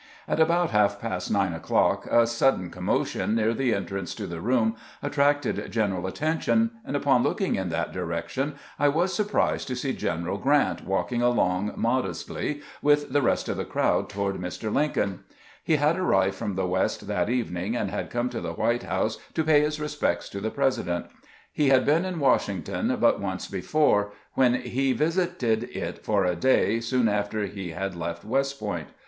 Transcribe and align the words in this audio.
At 0.27 0.39
about 0.39 0.71
half 0.71 0.99
past 0.99 1.29
nine 1.29 1.53
o'clock 1.53 2.07
a 2.07 2.25
sudden 2.25 2.71
commotion 2.71 3.35
near 3.35 3.53
the 3.53 3.71
entrance 3.71 4.15
to 4.15 4.25
the 4.25 4.41
room 4.41 4.75
attracted 5.03 5.71
general 5.71 6.07
atten 6.07 6.39
tion, 6.39 6.71
and, 6.83 6.95
upon 6.95 7.21
looking 7.21 7.53
in 7.53 7.69
that 7.69 7.91
direction, 7.91 8.55
I 8.79 8.87
was 8.87 9.13
sur 9.13 9.25
prised 9.25 9.67
to 9.67 9.75
see 9.75 9.93
Greneral 9.93 10.41
Grant 10.41 10.83
walking 10.85 11.21
along 11.21 11.73
modestly 11.75 12.63
with 12.81 13.13
the 13.13 13.21
rest 13.21 13.47
of 13.47 13.57
the 13.57 13.63
crowd 13.63 14.09
toward 14.09 14.37
Mr. 14.37 14.73
Lincoln. 14.73 15.19
He 15.63 15.75
had 15.75 15.99
arrived 15.99 16.33
from 16.33 16.55
the 16.55 16.65
"West 16.65 17.05
that 17.07 17.29
evening, 17.29 17.75
and 17.75 17.91
had 17.91 18.09
come 18.09 18.29
to 18.31 18.41
the 18.41 18.53
White 18.53 18.81
House 18.81 19.19
to 19.35 19.43
pay 19.43 19.61
his 19.61 19.79
respects 19.79 20.29
to 20.29 20.41
the 20.41 20.49
President. 20.49 21.05
He 21.53 21.69
had 21.69 21.85
been 21.85 22.05
in 22.05 22.19
Washington 22.19 22.97
but 22.99 23.19
once 23.19 23.47
before, 23.47 24.13
when 24.33 24.55
he 24.55 24.93
visited 24.93 25.65
it 25.65 26.03
for 26.03 26.25
a 26.25 26.35
day 26.35 26.79
soon 26.79 27.07
after 27.07 27.45
he 27.45 27.69
had 27.69 27.93
left 27.95 28.25
West 28.25 28.59
Point. 28.59 28.87